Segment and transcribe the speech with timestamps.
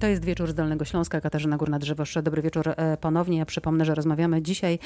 [0.00, 1.20] To jest wieczór z Dolnego Śląska.
[1.20, 2.22] Katarzyna Górna-Drzewosz.
[2.22, 3.38] Dobry wieczór e, ponownie.
[3.38, 4.78] Ja przypomnę, że rozmawiamy dzisiaj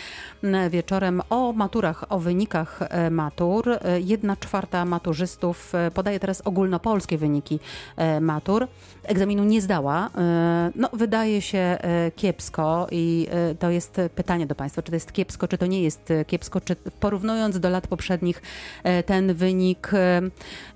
[0.71, 3.71] wieczorem o maturach, o wynikach e, matur.
[3.71, 7.61] E, jedna czwarta maturzystów podaje teraz ogólnopolskie wyniki
[8.21, 8.69] matur.
[9.04, 10.11] Egzaminu nie zdała.
[10.75, 11.79] No, wydaje się
[12.17, 16.09] kiepsko i to jest pytanie do Państwa, czy to jest kiepsko, czy to nie jest
[16.27, 18.42] kiepsko, czy porównując do lat poprzednich
[19.06, 19.91] ten wynik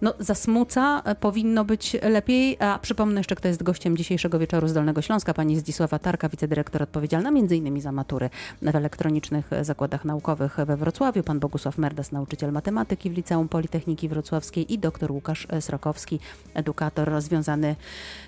[0.02, 2.56] no, zasmuca, powinno być lepiej.
[2.60, 6.28] A przypomnę jeszcze, kto jest gościem dzisiejszego dzisiejszego wieczoru z Dolnego Śląska pani Zdzisława Tarka,
[6.28, 7.80] wicedyrektor odpowiedzialna m.in.
[7.80, 8.30] za matury
[8.62, 14.72] w elektronicznych zakładach naukowych we Wrocławiu, pan Bogusław Merdas, nauczyciel matematyki w Liceum Politechniki Wrocławskiej
[14.72, 16.20] i dr Łukasz Srokowski,
[16.54, 17.76] edukator związany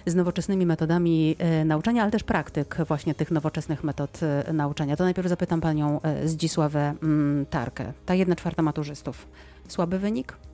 [0.07, 4.97] z nowoczesnymi metodami e, nauczania, ale też praktyk właśnie tych nowoczesnych metod e, nauczania.
[4.97, 7.93] To najpierw zapytam panią e, Zdzisławę mm, Tarkę.
[8.07, 9.29] Ta jedna czwarta maturzystów.
[9.69, 10.48] Słaby wynik?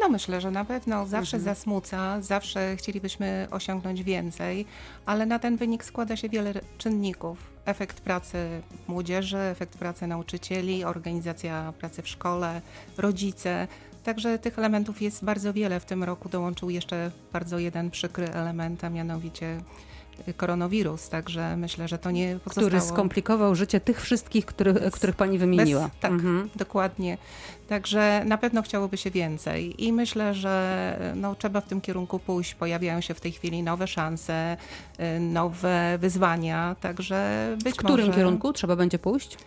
[0.00, 1.54] No myślę, że na pewno zawsze mhm.
[1.54, 4.66] zasmuca, zawsze chcielibyśmy osiągnąć więcej,
[5.06, 7.38] ale na ten wynik składa się wiele czynników.
[7.64, 12.60] Efekt pracy młodzieży, efekt pracy nauczycieli, organizacja pracy w szkole,
[12.98, 13.68] rodzice.
[14.04, 15.80] Także tych elementów jest bardzo wiele.
[15.80, 19.60] W tym roku dołączył jeszcze bardzo jeden przykry element, a mianowicie
[20.36, 22.66] koronawirus, także myślę, że to nie pozostało...
[22.66, 25.82] Który skomplikował życie tych wszystkich, których, których pani wymieniła.
[25.82, 26.50] Bez, tak, mhm.
[26.56, 27.18] dokładnie.
[27.68, 32.54] Także na pewno chciałoby się więcej i myślę, że no, trzeba w tym kierunku pójść.
[32.54, 34.56] Pojawiają się w tej chwili nowe szanse,
[35.16, 37.74] y, nowe wyzwania, także być może...
[37.74, 38.18] W którym może...
[38.18, 39.38] kierunku trzeba będzie pójść?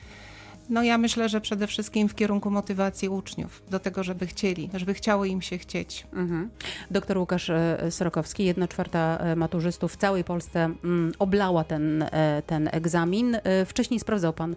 [0.69, 4.93] No ja myślę, że przede wszystkim w kierunku motywacji uczniów, do tego, żeby chcieli, żeby
[4.93, 6.07] chciało im się chcieć.
[6.13, 6.49] Mhm.
[6.91, 12.41] Doktor Łukasz e, Sorokowski, jedna czwarta e, maturzystów w całej Polsce mm, oblała ten, e,
[12.47, 13.37] ten egzamin.
[13.65, 14.55] Wcześniej sprawdzał Pan,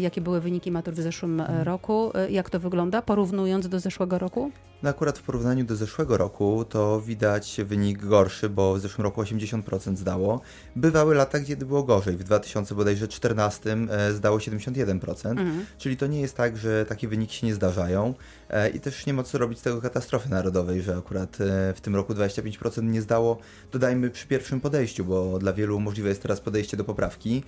[0.00, 1.62] jakie były wyniki matur w zeszłym mhm.
[1.62, 2.12] roku.
[2.30, 4.52] Jak to wygląda, porównując do zeszłego roku?
[4.82, 9.22] No akurat w porównaniu do zeszłego roku to widać wynik gorszy, bo w zeszłym roku
[9.22, 10.40] 80% zdało.
[10.76, 12.16] Bywały lata, kiedy było gorzej.
[12.16, 13.76] W 2014
[14.14, 15.30] zdało 71%.
[15.30, 15.66] Mhm.
[15.78, 18.14] Czyli to nie jest tak, że takie wyniki się nie zdarzają
[18.50, 21.80] e, i też nie ma co robić z tego katastrofy narodowej, że akurat e, w
[21.80, 23.38] tym roku 25% nie zdało,
[23.72, 27.42] dodajmy przy pierwszym podejściu, bo dla wielu możliwe jest teraz podejście do poprawki.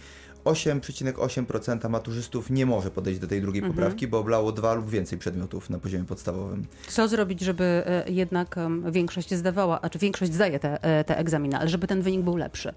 [0.44, 3.74] 8,8% maturzystów nie może podejść do tej drugiej mhm.
[3.74, 6.64] poprawki, bo oblało dwa lub więcej przedmiotów na poziomie podstawowym.
[6.88, 8.56] Co zrobić, żeby e, jednak
[8.90, 12.74] większość zdawała, znaczy większość zdaje te, te egzaminy, ale żeby ten wynik był lepszy?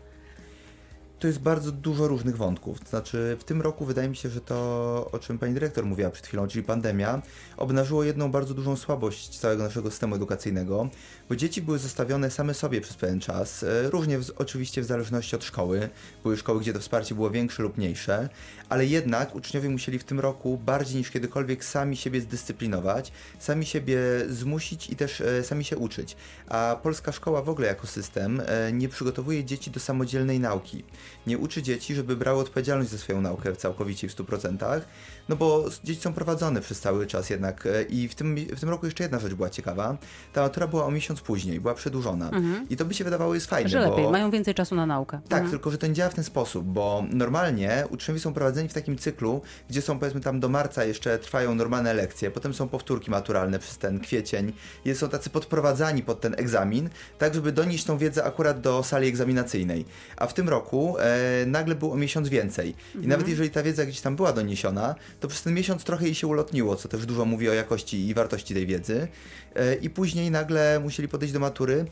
[1.19, 2.79] To jest bardzo dużo różnych wątków.
[2.79, 6.09] To znaczy, w tym roku wydaje mi się, że to, o czym pani dyrektor mówiła
[6.09, 7.21] przed chwilą, czyli pandemia,
[7.57, 10.89] obnażyło jedną bardzo dużą słabość całego naszego systemu edukacyjnego,
[11.29, 15.35] bo dzieci były zostawione same sobie przez pewien czas, e, różnie w, oczywiście w zależności
[15.35, 15.89] od szkoły.
[16.23, 18.29] Były szkoły, gdzie to wsparcie było większe lub mniejsze,
[18.69, 23.99] ale jednak uczniowie musieli w tym roku bardziej niż kiedykolwiek sami siebie zdyscyplinować, sami siebie
[24.29, 26.15] zmusić i też e, sami się uczyć.
[26.47, 30.83] A polska szkoła w ogóle jako system e, nie przygotowuje dzieci do samodzielnej nauki
[31.27, 34.81] nie uczy dzieci, żeby brały odpowiedzialność za swoją naukę całkowicie w 100%,
[35.29, 38.69] no bo dzieci są prowadzone przez cały czas jednak e, i w tym, w tym
[38.69, 39.97] roku jeszcze jedna rzecz była ciekawa.
[40.33, 42.69] Ta matura była o miesiąc później, była przedłużona mhm.
[42.69, 43.69] i to by się wydawało jest fajne.
[43.69, 45.19] Że lepiej, mają więcej czasu na naukę.
[45.29, 45.51] Tak, mhm.
[45.51, 48.97] tylko że to nie działa w ten sposób, bo normalnie uczniowie są prowadzeni w takim
[48.97, 53.59] cyklu, gdzie są powiedzmy tam do marca jeszcze trwają normalne lekcje, potem są powtórki maturalne
[53.59, 54.53] przez ten kwiecień,
[54.85, 59.07] i są tacy podprowadzani pod ten egzamin, tak żeby donieść tą wiedzę akurat do sali
[59.07, 59.85] egzaminacyjnej.
[60.17, 62.69] A w tym roku e, nagle było o miesiąc więcej.
[62.69, 63.09] I mhm.
[63.09, 66.27] nawet jeżeli ta wiedza gdzieś tam była doniesiona, to przez ten miesiąc trochę jej się
[66.27, 69.07] ulotniło, co też dużo mówi o jakości i wartości tej wiedzy.
[69.55, 71.85] E, I później nagle musieli podejść do matury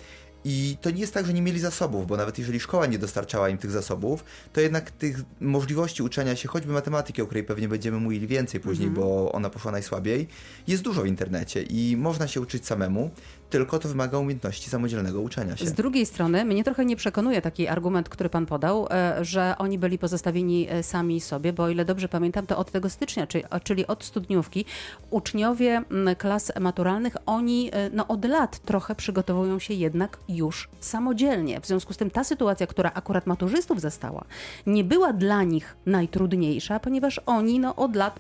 [0.45, 3.49] i to nie jest tak, że nie mieli zasobów, bo nawet jeżeli szkoła nie dostarczała
[3.49, 4.23] im tych zasobów,
[4.53, 8.87] to jednak tych możliwości uczenia się, choćby matematyki, o której pewnie będziemy mówili więcej później,
[8.87, 9.03] mm -hmm.
[9.03, 10.27] bo ona poszła najsłabiej,
[10.67, 13.11] jest dużo w internecie i można się uczyć samemu
[13.55, 15.65] tylko to wymaga umiejętności samodzielnego uczenia się.
[15.65, 19.79] Z drugiej strony, mnie trochę nie przekonuje taki argument, który pan podał, e, że oni
[19.79, 23.27] byli pozostawieni e, sami sobie, bo o ile dobrze pamiętam, to od tego stycznia,
[23.63, 24.65] czyli od studniówki,
[25.09, 25.83] uczniowie
[26.17, 31.61] klas maturalnych, oni e, no, od lat trochę przygotowują się jednak już samodzielnie.
[31.61, 34.25] W związku z tym ta sytuacja, która akurat maturzystów zastała,
[34.67, 38.19] nie była dla nich najtrudniejsza, ponieważ oni no, od lat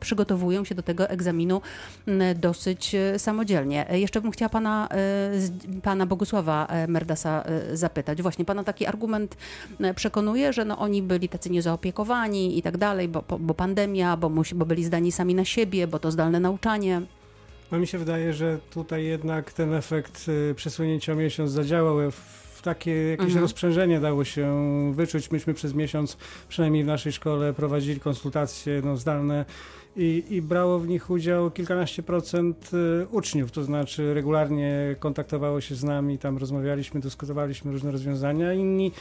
[0.00, 1.60] przygotowują się do tego egzaminu
[2.36, 3.86] dosyć samodzielnie.
[3.90, 8.22] Jeszcze bym chciała pana, e, pana Bogusława e, Merdasa e, zapytać.
[8.22, 9.36] Właśnie pana taki argument
[9.96, 14.54] przekonuje, że no oni byli tacy niezaopiekowani i tak dalej, bo, bo pandemia, bo, musi,
[14.54, 17.02] bo byli zdani sami na siebie, bo to zdalne nauczanie.
[17.72, 20.26] No mi się wydaje, że tutaj jednak ten efekt
[20.56, 23.42] przesunięcia o miesiąc zadziałał w takie jakieś Mhm.
[23.42, 25.30] rozprzężenie dało się wyczuć.
[25.30, 26.16] Myśmy przez miesiąc,
[26.48, 29.44] przynajmniej w naszej szkole, prowadzili konsultacje no, zdalne
[29.96, 32.70] i, i brało w nich udział kilkanaście procent
[33.02, 38.52] y, uczniów, to znaczy regularnie kontaktowało się z nami, tam rozmawialiśmy, dyskutowaliśmy różne rozwiązania.
[38.52, 38.92] Inni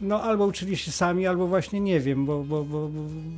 [0.00, 2.88] no albo uczyli się sami, albo właśnie nie wiem, bo, bo, bo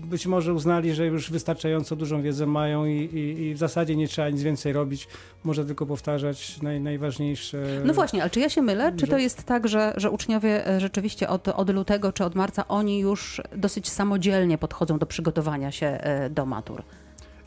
[0.05, 4.09] być może uznali, że już wystarczająco dużą wiedzę mają i, i, i w zasadzie nie
[4.09, 5.09] trzeba nic więcej robić,
[5.45, 7.65] może tylko powtarzać naj, najważniejsze.
[7.85, 8.93] No właśnie, ale czy ja się mylę?
[8.97, 12.69] Czy to jest tak, że, że uczniowie e, rzeczywiście od, od lutego czy od marca
[12.69, 16.83] oni już dosyć samodzielnie podchodzą do przygotowania się e, do matur?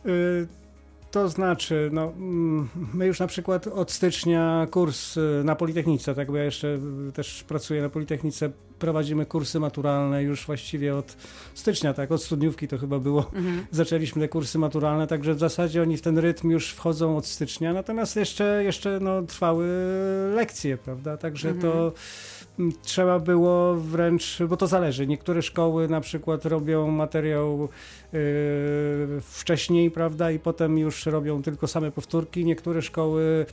[0.07, 0.47] Y,
[1.11, 6.31] To znaczy, no, mm, my już na przykład od stycznia kurs y, na Politechnice, tak
[6.31, 6.67] bo ja jeszcze
[7.09, 8.51] y, też pracuję na Politechnice,
[8.85, 11.17] prowadzimy kursy maturalne już właściwie od
[11.53, 13.31] stycznia, tak, od studniówki to chyba było.
[13.33, 13.65] Mhm.
[13.71, 17.73] Zaczęliśmy te kursy maturalne, także w zasadzie oni w ten rytm już wchodzą od stycznia,
[17.73, 19.67] natomiast jeszcze, jeszcze no, trwały
[20.35, 21.73] lekcje, prawda, także Mhm.
[21.73, 21.93] to
[22.81, 27.69] trzeba było wręcz, bo to zależy, niektóre szkoły na przykład robią materiał
[28.13, 28.19] yy,
[29.21, 33.45] wcześniej, prawda, i potem już robią tylko same powtórki, niektóre szkoły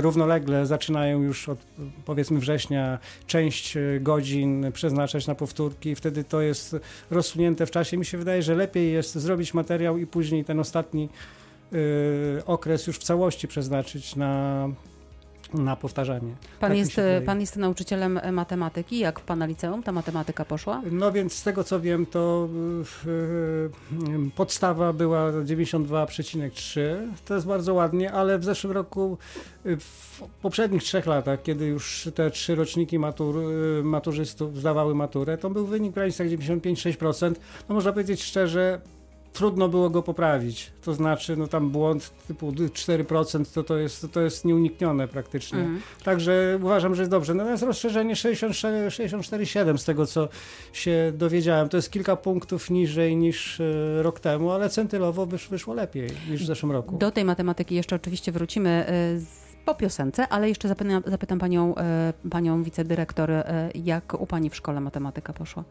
[0.00, 1.58] równolegle zaczynają już od
[2.04, 6.76] powiedzmy września część yy, godzin przeznaczać na powtórki, wtedy to jest
[7.10, 7.96] rozsunięte w czasie.
[7.96, 11.08] Mi się wydaje, że lepiej jest zrobić materiał i później ten ostatni
[11.72, 11.78] yy,
[12.46, 14.68] okres już w całości przeznaczyć na,
[15.54, 16.34] na powtarzanie.
[16.60, 18.98] Pan, Tak jest, pan jest nauczycielem e, matematyki.
[18.98, 20.82] Jak w pana liceum ta matematyka poszła?
[20.90, 22.48] No więc z tego co wiem, to
[23.06, 26.80] y, y, podstawa była 92,3.
[27.24, 29.18] To jest bardzo ładnie, ale w zeszłym roku,
[29.64, 33.36] w poprzednich trzech latach, kiedy już te trzy roczniki matur,
[33.82, 37.34] maturzystów zdawały maturę, to był wynik w granicach 95-6%.
[37.68, 38.80] No można powiedzieć szczerze,
[39.36, 40.72] trudno było go poprawić.
[40.82, 45.58] To znaczy, no tam błąd typu 4% to, to, jest, to jest nieuniknione praktycznie.
[45.58, 45.80] Mhm.
[46.04, 47.34] Także uważam, że jest dobrze.
[47.34, 50.28] Natomiast rozszerzenie 64 64,7 z tego, co
[50.72, 55.74] się dowiedziałem, to jest kilka punktów niżej niż e, rok temu, ale centylowo wysz, wyszło
[55.74, 56.96] lepiej niż w zeszłym roku.
[56.96, 62.12] Do tej matematyki jeszcze oczywiście wrócimy e, po piosence, ale jeszcze zapytam, zapytam panią, e,
[62.30, 63.30] panią wicedyrektor,
[63.74, 65.64] jak u pani w szkole matematyka poszła?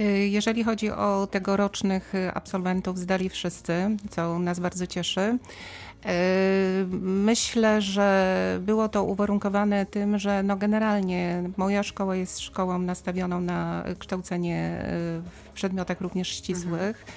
[0.00, 5.20] Y, Jeżeli chodzi o tegorocznych y, absolwentów, zdali wszyscy, co nas bardzo cieszy.
[5.20, 5.38] Y,
[7.00, 13.84] Myślę, że było to uwarunkowane tym, że no generalnie moja szkoła jest szkołą nastawioną na
[13.98, 14.84] kształcenie
[15.44, 17.04] w przedmiotach również ścisłych.
[17.08, 17.12] Y,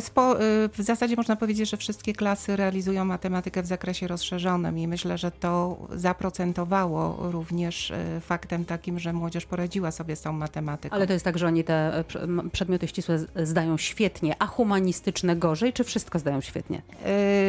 [0.00, 4.88] Spo, y, w zasadzie można powiedzieć, że wszystkie klasy realizują matematykę w zakresie rozszerzonym i
[4.88, 10.96] myślę, że to zaprocentowało również y, faktem takim, że młodzież poradziła sobie z tą matematyką.
[10.96, 12.04] Ale to jest tak, że oni te e,
[12.52, 16.82] przedmioty ścisłe zdają świetnie, a humanistyczne gorzej, czy wszystko zdają świetnie?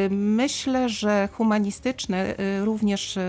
[0.09, 3.19] Myślę, że humanistyczne również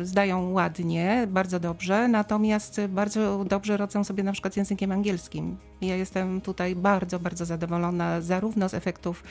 [0.00, 5.56] zdają ładnie, bardzo dobrze, natomiast bardzo dobrze rodzą sobie na przykład z językiem angielskim.
[5.80, 9.22] Ja jestem tutaj bardzo, bardzo zadowolona zarówno z efektów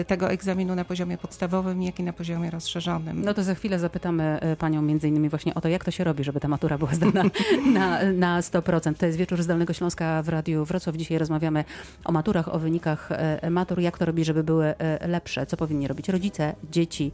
[0.00, 3.24] y, tego egzaminu na poziomie podstawowym, jak i na poziomie rozszerzonym.
[3.24, 6.04] No to za chwilę zapytamy e, panią między innymi właśnie o to, jak to się
[6.04, 7.22] robi, żeby ta matura była zdana
[7.74, 8.94] na, na 100%.
[8.94, 10.96] To jest wieczór z Dolnego Śląska w Radiu Wrocław.
[10.96, 11.64] Dzisiaj rozmawiamy
[12.04, 14.74] o maturach, o wynikach e, matur, jak to robić, żeby były
[15.06, 17.12] lepsze, co powinni robić rodzice, dzieci,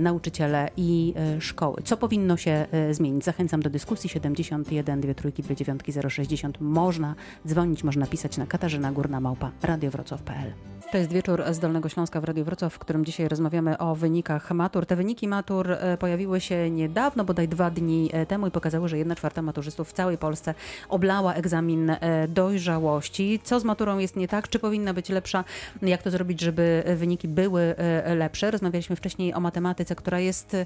[0.00, 1.82] nauczyciele i szkoły.
[1.84, 3.24] Co powinno się zmienić?
[3.24, 6.60] Zachęcam do dyskusji 71 2 trójki 2 dziewiątki 060.
[6.60, 7.14] Można
[7.46, 10.52] dzwonić, można pisać na Katarzyna Górna Małpa radiowrocław.pl.
[10.92, 14.50] To jest wieczór z Dolnego Śląska w Radiu Wrocław, w którym dzisiaj rozmawiamy o wynikach
[14.50, 14.86] matur.
[14.86, 18.98] Te wyniki matur e, pojawiły się niedawno, bodaj dwa dni e, temu i pokazały, że
[18.98, 20.54] jedna czwarta maturzystów w całej Polsce
[20.88, 23.40] oblała egzamin e, dojrzałości.
[23.44, 24.48] Co z maturą jest nie tak?
[24.48, 25.44] Czy powinna być lepsza?
[25.82, 27.74] Jak to zrobić, żeby wyniki były
[28.16, 28.50] lepsze?
[28.50, 30.56] Rozmawialiśmy wcześniej o matematyce, która jest,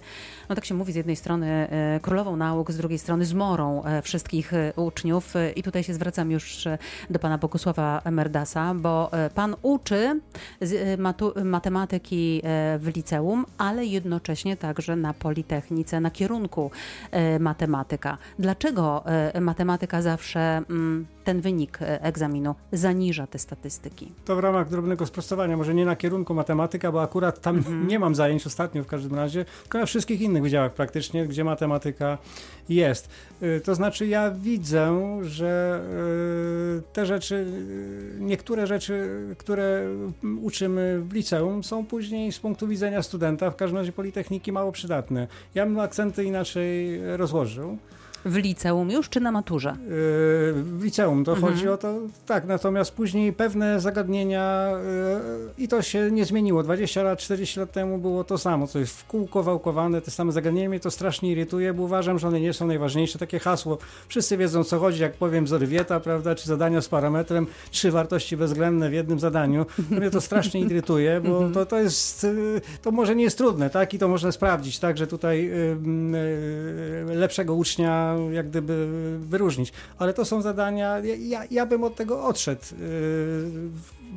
[0.49, 1.69] no tak się mówi, z jednej strony
[2.03, 5.35] królową nauk, z drugiej strony zmorą wszystkich uczniów.
[5.57, 6.69] I tutaj się zwracam już
[7.11, 10.21] do pana Bogusława Merdasa, bo e, pan uczy
[10.61, 10.97] e,
[11.45, 16.71] matematyki e, w liceum, ale jednocześnie także na Politechnice, na kierunku
[17.41, 18.19] matematyka.
[18.39, 19.05] Dlaczego
[19.41, 24.13] matematyka zawsze mm, ten wynik egzaminu zaniża te statystyki?
[24.25, 27.87] To w ramach drobnego sprostowania, może nie na kierunku matematyka, bo akurat tam Mhm.
[27.89, 32.19] nie mam zajęć ostatnio w każdym razie, tylko na wszystkich innych wydziałach praktycznie, gdzie matematyka
[32.69, 33.09] jest.
[33.65, 35.81] To znaczy ja widzę, że
[36.93, 39.87] te rzeczy, y, niektóre rzeczy, które
[40.43, 45.27] uczymy w liceum są później z punktu widzenia studenta, w każdym razie Politechniki mało przydatne.
[45.55, 47.79] Ja bym akcenty inaczej rozłożył.
[48.25, 49.77] W liceum już czy na maturze?
[50.53, 51.53] w liceum to mhm.
[51.53, 51.95] chodzi o to,
[52.27, 54.71] tak, natomiast później pewne zagadnienia
[55.59, 56.63] i to się nie zmieniło.
[56.63, 60.33] 20 lat, 40 lat temu było to samo, co jest w kółko wałkowane, te same
[60.33, 63.19] zagadnienia mnie to strasznie irytuje, bo uważam, że one nie są najważniejsze.
[63.19, 67.91] Takie hasło, wszyscy wiedzą co chodzi, jak powiem Zorywieta, prawda, czy zadania z parametrem, trzy
[67.91, 69.67] wartości bezwzględne w jednym zadaniu.
[69.91, 71.53] Mnie to strasznie irytuje, bo mhm.
[71.53, 72.27] to, to jest,
[72.83, 77.55] to może nie jest trudne, tak, i to można sprawdzić, tak, że tutaj y, lepszego
[77.55, 78.89] ucznia jak gdyby
[79.21, 79.73] wyróżnić.
[79.99, 82.67] Ale to są zadania, ja, ja bym od tego odszedł y,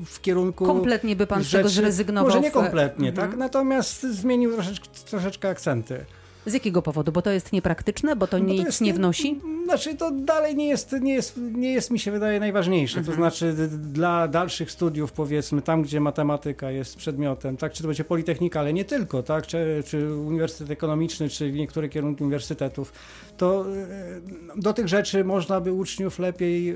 [0.06, 0.66] w kierunku.
[0.66, 2.30] Kompletnie by pan rzeczy, z tego zrezygnował.
[2.30, 3.16] Może nie kompletnie, w...
[3.16, 3.24] tak?
[3.24, 3.40] Mhm.
[3.40, 6.06] Natomiast zmienił troszeczkę, troszeczkę akcenty.
[6.46, 7.12] Z jakiego powodu?
[7.12, 8.16] Bo to jest niepraktyczne?
[8.16, 9.42] Bo to bo nic to jest, nie wnosi?
[9.64, 13.00] Znaczy to dalej nie jest, nie jest, nie jest mi się wydaje najważniejsze.
[13.00, 13.16] Mhm.
[13.18, 18.04] To znaczy dla dalszych studiów powiedzmy, tam gdzie matematyka jest przedmiotem, tak, czy to będzie
[18.04, 22.94] Politechnika, ale nie tylko, tak, czy, czy Uniwersytet Ekonomiczny, czy niektóre kierunki uniwersytetów,
[23.38, 23.66] to
[24.56, 26.76] e, do tych rzeczy można by uczniów lepiej y,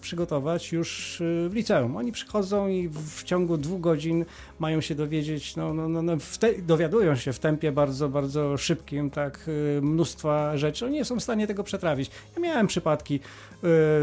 [0.00, 1.16] przygotować już
[1.48, 1.96] w liceum.
[1.96, 4.24] Oni przychodzą i w ciągu dwóch godzin
[4.58, 8.87] mają się dowiedzieć, no, no, no, no te, dowiadują się w tempie bardzo, bardzo szybkim,
[9.12, 10.86] tak, y, mnóstwa rzeczy.
[10.86, 12.10] Oni nie są w stanie tego przetrawić.
[12.36, 13.20] Ja miałem przypadki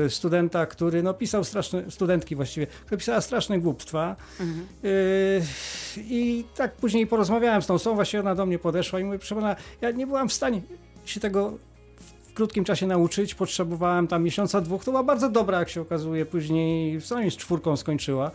[0.05, 4.67] y, studenta, który no, pisał straszne, studentki właściwie, która pisała straszne głupstwa mhm.
[4.85, 5.41] y,
[5.97, 9.35] i tak później porozmawiałem z tą osobą, właściwie ona do mnie podeszła i mówi, proszę
[9.35, 10.61] pana, ja nie byłam w stanie
[11.05, 11.53] się tego
[12.35, 13.35] krótkim czasie nauczyć.
[13.35, 14.83] Potrzebowałem tam miesiąca, dwóch.
[14.83, 16.25] To była bardzo dobra, jak się okazuje.
[16.25, 18.31] Później w sumie z czwórką skończyła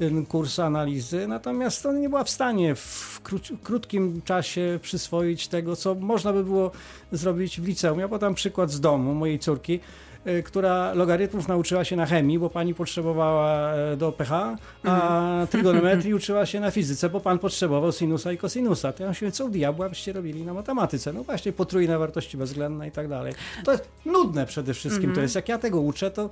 [0.00, 0.26] mhm.
[0.26, 1.28] kurs analizy.
[1.28, 3.20] Natomiast ona nie była w stanie w
[3.62, 6.70] krótkim czasie przyswoić tego, co można by było
[7.12, 7.98] zrobić w liceum.
[7.98, 9.80] Ja podam przykład z domu mojej córki.
[10.26, 15.46] Y, która logarytmów nauczyła się na chemii, bo pani potrzebowała e, do pH, a mhm.
[15.46, 18.92] trygonometrii uczyła się na fizyce, bo pan potrzebował sinusa i kosinusa.
[18.92, 21.12] To ja się co diabła byście robili na matematyce?
[21.12, 23.34] No właśnie potrójne wartości bezwzględne i tak dalej.
[23.64, 25.04] To jest nudne przede wszystkim.
[25.04, 25.22] To mhm.
[25.22, 26.30] jest, jak ja tego uczę, to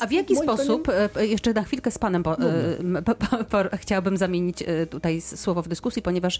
[0.00, 4.16] a w jaki sposób, e, jeszcze na chwilkę z Panem po, e, po, po, chciałabym
[4.16, 6.38] zamienić e, tutaj słowo w dyskusji, ponieważ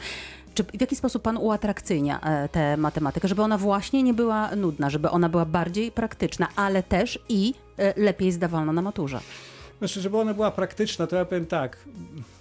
[0.55, 2.21] czy, w jaki sposób Pan uatrakcyjnia
[2.53, 7.19] tę matematykę, żeby ona właśnie nie była nudna, żeby ona była bardziej praktyczna, ale też
[7.29, 7.55] i
[7.97, 9.21] lepiej zdawalna na maturze?
[9.79, 11.77] Znaczy, żeby ona była praktyczna, to ja powiem tak,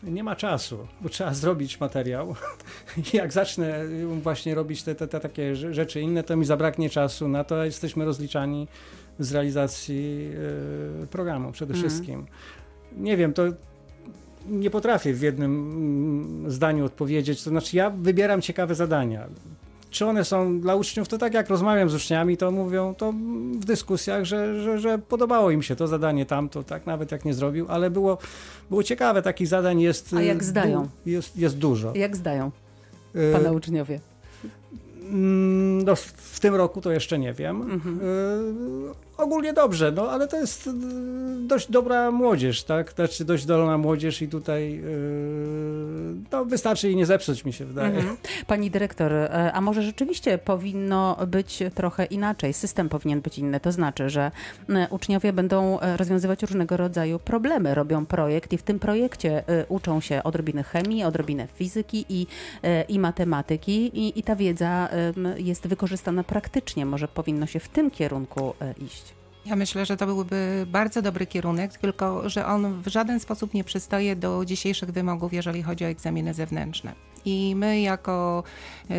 [0.03, 2.36] nie ma czasu, bo trzeba zrobić materiał.
[3.13, 3.86] Jak zacznę
[4.22, 8.05] właśnie robić te, te, te takie rzeczy inne, to mi zabraknie czasu na to, jesteśmy
[8.05, 8.67] rozliczani
[9.20, 10.32] z realizacji
[11.03, 11.82] e, programu przede mm.
[11.82, 12.25] wszystkim.
[12.98, 13.44] Nie wiem, to
[14.50, 17.44] nie potrafię w jednym mm, zdaniu odpowiedzieć.
[17.44, 19.27] To znaczy, ja wybieram ciekawe zadania.
[19.89, 23.13] Czy one są dla uczniów, to tak jak rozmawiam z uczniami, to mówią to
[23.60, 27.34] w dyskusjach, że, że, że podobało im się to zadanie tamto, tak nawet jak nie
[27.34, 28.18] zrobił, ale było,
[28.70, 30.13] było ciekawe, takich zadań jest.
[30.13, 30.88] A jak zdają?
[31.06, 31.94] Jest, jest dużo.
[31.96, 32.51] Jak zdają
[33.15, 34.00] e, pana uczniowie?
[35.86, 37.62] No, w tym roku to jeszcze nie wiem.
[37.62, 38.00] Mhm.
[39.22, 40.72] Ogólnie dobrze, no ale to jest y,
[41.48, 42.92] dość dobra młodzież, tak?
[42.92, 47.96] Znaczy dość dolna młodzież i tutaj yy, no, wystarczy jej nie zepsuć, mi się wydaje.
[47.96, 48.18] Mhm.
[48.48, 52.54] Pani dyrektor, e, a może rzeczywiście powinno być trochę inaczej?
[52.54, 54.32] System powinien być inny, to znaczy, że
[54.90, 60.01] uczniowie będą e, rozwiązywać różnego rodzaju problemy, robią projekt i w tym projekcie e, uczą
[60.01, 62.28] się odrobiny chemii, odrobinę fizyki i,
[62.88, 64.90] i matematyki i, i ta wiedza
[65.38, 66.86] jest wykorzystana praktycznie.
[66.86, 68.54] Może powinno się w tym kierunku
[68.86, 69.11] iść?
[69.45, 73.63] Ja myślę, że to byłby bardzo dobry kierunek, tylko że on w żaden sposób nie
[73.63, 76.93] przystaje do dzisiejszych wymogów, jeżeli chodzi o egzaminy zewnętrzne.
[77.25, 78.44] I my, jako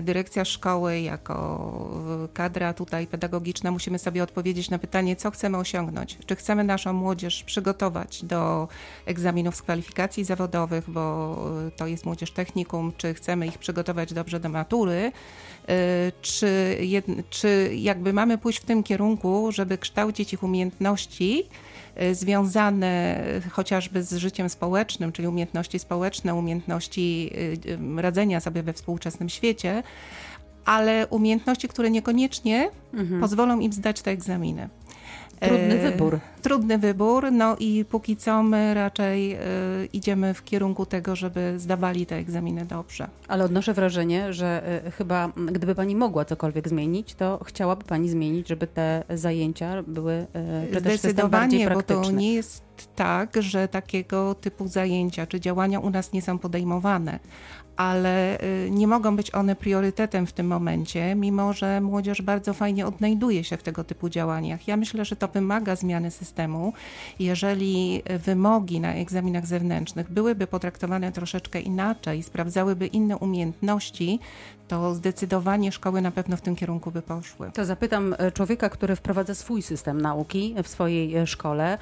[0.03, 6.19] dyrekcja szkoły, jako kadra tutaj pedagogiczna, musimy sobie odpowiedzieć na pytanie, co chcemy osiągnąć.
[6.27, 8.69] Czy chcemy naszą młodzież przygotować do
[9.07, 11.37] egzaminów z kwalifikacji zawodowych, bo
[11.77, 15.13] to jest młodzież technikum, czy chcemy ich przygotować dobrze do matury,
[16.23, 16.77] czy,
[17.31, 21.49] czy jakby mamy pójść w tym kierunku, żeby kształcić ich umiejętności,
[22.13, 27.31] związane chociażby z życiem społecznym, czyli umiejętności społeczne, umiejętności
[27.67, 29.83] y, y, radzenia sobie we współczesnym świecie,
[30.65, 33.21] ale umiejętności, które niekoniecznie mhm.
[33.21, 34.69] pozwolą im zdać te egzaminy.
[35.43, 36.19] Trudny e, wybór.
[36.43, 39.39] Trudny wybór, no i póki co my raczej y,
[39.93, 43.09] idziemy w kierunku tego, żeby zdawali te egzaminy dobrze.
[43.29, 48.49] Ale odnoszę wrażenie, że y, chyba gdyby pani mogła cokolwiek zmienić, to chciałaby pani zmienić,
[48.49, 50.27] żeby te zajęcia były
[50.73, 52.63] y, Zdecydowanie, bo to nie jest
[52.97, 57.19] tak, że takiego typu zajęcia czy działania u nas nie są podejmowane
[57.77, 62.87] ale y, nie mogą być one priorytetem w tym momencie, mimo że młodzież bardzo fajnie
[62.87, 64.69] odnajduje się w tego typu działaniach.
[64.69, 66.73] Ja myślę, że to wymaga zmiany systemu.
[67.19, 74.21] Jeżeli wymogi na egzaminach zewnętrznych byłyby potraktowane troszeczkę inaczej, sprawdzałyby inne umiejętności,
[74.73, 77.51] to zdecydowanie szkoły na pewno w tym kierunku by poszły.
[77.53, 81.79] To zapytam e, człowieka, który wprowadza swój system nauki w swojej e, szkole.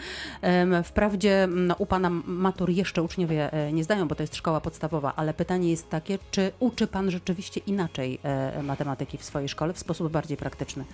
[0.85, 5.13] Wprawdzie no, u pana matur jeszcze uczniowie e, nie zdają, bo to jest szkoła podstawowa,
[5.17, 8.19] ale pytanie jest takie, czy uczy pan rzeczywiście inaczej
[8.63, 10.85] matematyki w swojej szkole w sposób bardziej praktyczny?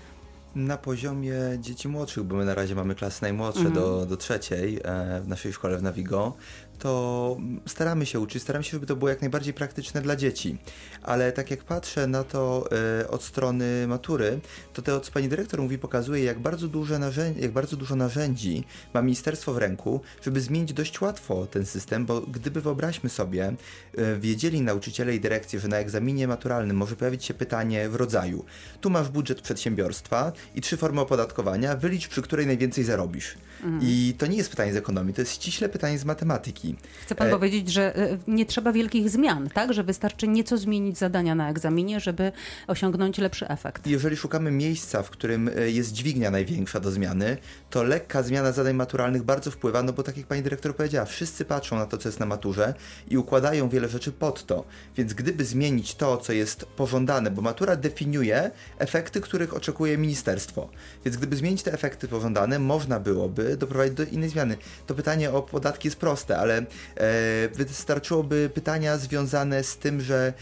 [0.55, 3.75] Na poziomie dzieci młodszych, bo my na razie mamy klasy najmłodsze mhm.
[3.75, 4.81] do, do trzeciej
[5.23, 6.33] w naszej szkole w Navigo,
[6.79, 10.59] to staramy się uczyć, staramy się, żeby to było jak najbardziej praktyczne dla dzieci.
[11.03, 12.69] Ale tak jak patrzę na to
[13.01, 14.41] e, od strony matury,
[14.73, 18.65] to to, co pani dyrektor mówi, pokazuje, jak bardzo, duże narzędzi, jak bardzo dużo narzędzi
[18.95, 23.55] ma ministerstwo w ręku, żeby zmienić dość łatwo ten system, bo gdyby wyobraźmy sobie,
[23.97, 28.45] e, wiedzieli nauczyciele i dyrekcje, że na egzaminie maturalnym może pojawić się pytanie w rodzaju:
[28.81, 33.35] tu masz budżet przedsiębiorstwa i trzy formy opodatkowania, wylicz, przy której najwięcej zarobisz.
[33.63, 33.81] Mhm.
[33.83, 36.66] I to nie jest pytanie z ekonomii, to jest ściśle pytanie z matematyki.
[37.03, 37.31] Chce pan e...
[37.31, 39.73] powiedzieć, że e, nie trzeba wielkich zmian, tak?
[39.73, 42.33] Że wystarczy nieco zmienić zadania na egzaminie, żeby
[42.67, 43.87] osiągnąć lepszy efekt.
[43.87, 47.37] Jeżeli szukamy miejsca, w którym e, jest dźwignia największa do zmiany,
[47.71, 51.45] to lekka zmiana zadań maturalnych bardzo wpływa, no bo tak jak pani dyrektor powiedziała, wszyscy
[51.45, 52.75] patrzą na to, co jest na maturze
[53.09, 54.65] i układają wiele rzeczy pod to.
[54.97, 60.69] Więc gdyby zmienić to, co jest pożądane, bo matura definiuje efekty, których oczekuje ministerstwo.
[61.05, 64.57] Więc gdyby zmienić te efekty pożądane, można byłoby doprowadzić do innej zmiany.
[64.87, 70.33] To pytanie o podatki jest proste, ale e, wystarczyłoby pytania związane z tym, że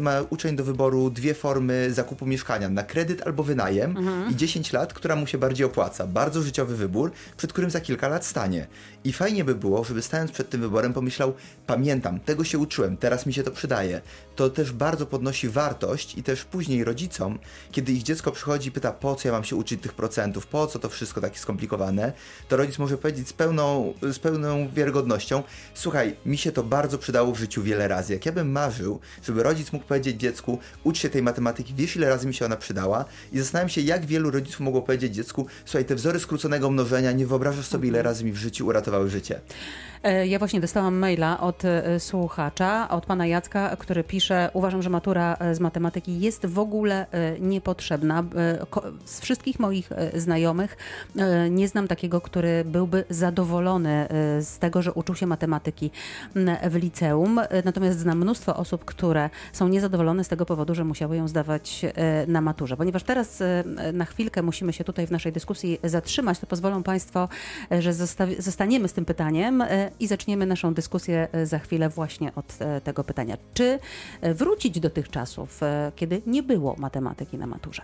[0.00, 4.30] ma uczeń do wyboru dwie formy zakupu mieszkania, na kredyt albo wynajem mhm.
[4.30, 6.06] i 10 lat, która mu się bardziej opłaca.
[6.06, 8.66] Bardzo życiowy wybór, przed którym za kilka lat stanie.
[9.04, 11.34] I fajnie by było, żeby stając przed tym wyborem pomyślał,
[11.66, 14.00] pamiętam, tego się uczyłem, teraz mi się to przydaje.
[14.36, 17.38] To też bardzo podnosi wartość i też później rodzicom,
[17.72, 20.66] kiedy ich dziecko przychodzi i pyta, po co ja mam się uczyć tych procentów, po
[20.66, 22.12] co to wszystko takie skomplikowane,
[22.48, 25.42] to rodzic może powiedzieć z pełną, z pełną wiarygodnością,
[25.74, 28.12] słuchaj, mi się to bardzo przydało w życiu wiele razy.
[28.12, 32.08] Jak ja bym marzył, żeby rodzic mógł powiedzieć dziecku, ucz się tej matematyki, wiesz ile
[32.08, 35.84] razy mi się ona przydała i zastanawiam się, jak wielu rodziców mogło powiedzieć dziecku, słuchaj,
[35.84, 39.40] te wzory skróconego mnożenia, nie wyobrażasz sobie, ile razy mi w życiu uratowały życie.
[40.02, 44.90] E, ja właśnie dostałam maila od e, słuchacza, od pana Jacka, który pisze: Uważam, że
[44.90, 47.06] matura e, z matematyki jest w ogóle
[47.40, 48.24] niepotrzebna.
[49.04, 50.76] Z wszystkich moich znajomych
[51.50, 54.06] nie znam takiego, który byłby zadowolony
[54.40, 55.39] z tego, że uczył się matematyki
[56.70, 57.40] w liceum.
[57.64, 61.86] Natomiast znam mnóstwo osób, które są niezadowolone z tego powodu, że musiały ją zdawać
[62.26, 62.76] na maturze.
[62.76, 63.42] Ponieważ teraz
[63.92, 67.28] na chwilkę musimy się tutaj w naszej dyskusji zatrzymać, to pozwolą Państwo,
[67.70, 67.92] że
[68.38, 69.64] zostaniemy z tym pytaniem
[70.00, 73.36] i zaczniemy naszą dyskusję e, za chwilę właśnie od e, tego pytania.
[73.54, 73.78] Czy
[74.20, 75.60] e, wrócić do tych czasów,
[75.96, 77.82] kiedy nie było matematyki na maturze?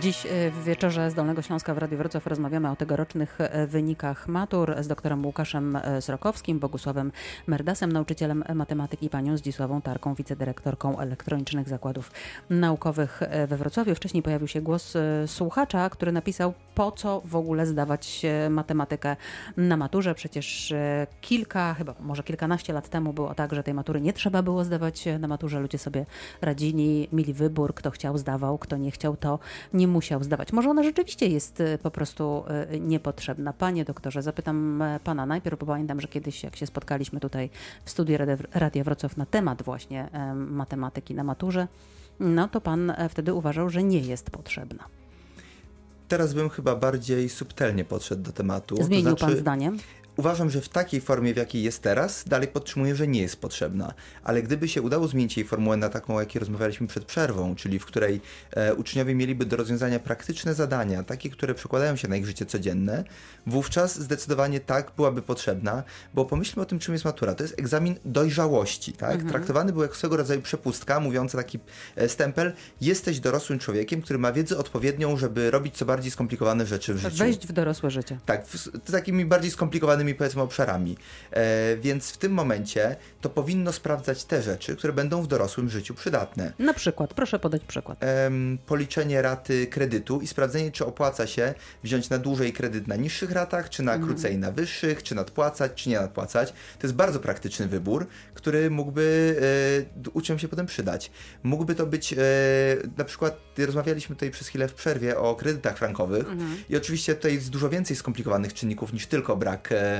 [0.00, 4.88] Dziś w wieczorze z Dolnego Śląska w Radiu Wrocław rozmawiamy o tegorocznych wynikach matur z
[4.88, 6.97] doktorem Łukaszem Srokowskim, Bogusławem
[7.46, 12.10] Merdasem, nauczycielem matematyki panią Zdzisławą Tarką, wicedyrektorką elektronicznych zakładów
[12.50, 13.94] naukowych we Wrocławiu.
[13.94, 14.94] Wcześniej pojawił się głos
[15.26, 19.16] słuchacza, który napisał, po co w ogóle zdawać matematykę
[19.56, 20.14] na maturze.
[20.14, 20.74] Przecież
[21.20, 24.64] kilka kilka, chyba może kilkanaście lat temu było tak, że tej matury nie trzeba było
[24.64, 25.60] zdawać na maturze.
[25.60, 26.06] Ludzie sobie
[26.40, 29.38] radzili, mieli wybór, kto chciał zdawał, kto nie chciał to
[29.72, 30.52] nie musiał zdawać.
[30.52, 32.44] Może ona rzeczywiście jest po prostu
[32.80, 33.52] niepotrzebna.
[33.52, 36.87] Panie doktorze, zapytam e, pana najpierw, bo pamiętam, że kiedyś jak się spotkaliśmy
[37.20, 37.50] tutaj
[37.84, 38.18] w studiu
[38.54, 41.68] Radia Wrocław na temat właśnie matematyki na maturze,
[42.20, 44.84] no to pan e, wtedy uważał, że nie jest potrzebna.
[46.08, 48.76] Teraz bym chyba bardziej subtelnie podszedł do tematu.
[48.82, 49.72] Zmienił to znaczy, pan zdanie?
[50.18, 53.94] Uważam, że w takiej formie, w jakiej jest teraz, dalej podtrzymuję, że nie jest potrzebna.
[54.24, 57.78] Ale gdyby się udało zmienić jej formułę na taką, o jakiej rozmawialiśmy przed przerwą, czyli
[57.78, 62.26] w której e, uczniowie mieliby do rozwiązania praktyczne zadania, takie, które przekładają się na ich
[62.26, 63.04] życie codzienne,
[63.46, 65.82] wówczas zdecydowanie tak byłaby potrzebna,
[66.14, 67.34] bo pomyślmy o tym, czym jest matura.
[67.34, 69.12] To jest egzamin dojrzałości, tak?
[69.12, 69.30] Mhm.
[69.30, 71.58] Traktowany był jak swego rodzaju przepustka, mówiąca taki
[71.96, 76.94] e, stempel, jesteś dorosłym człowiekiem, który ma wiedzę odpowiednią, żeby robić co bardziej skomplikowane rzeczy
[76.94, 77.16] w życiu.
[77.16, 78.18] Wejść w dorosłe życie.
[78.26, 80.96] Tak, w, takimi bardziej skomplikowanymi różnymi powiedzmy obszarami.
[81.30, 85.94] E, więc w tym momencie to powinno sprawdzać te rzeczy, które będą w dorosłym życiu
[85.94, 86.52] przydatne.
[86.58, 88.02] Na przykład, proszę podać przykład.
[88.02, 88.30] E,
[88.66, 93.70] policzenie raty kredytu i sprawdzenie, czy opłaca się wziąć na dłużej kredyt na niższych ratach,
[93.70, 94.08] czy na mhm.
[94.08, 96.52] krócej na wyższych, czy nadpłacać, czy nie nadpłacać.
[96.52, 99.36] To jest bardzo praktyczny wybór, który mógłby
[100.04, 101.10] e, uczniom się potem przydać.
[101.42, 102.16] Mógłby to być e,
[102.96, 106.56] na przykład, rozmawialiśmy tutaj przez chwilę w przerwie o kredytach frankowych mhm.
[106.70, 109.97] i oczywiście tutaj jest dużo więcej skomplikowanych czynników niż tylko brak e,